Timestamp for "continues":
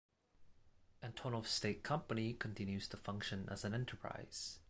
2.33-2.87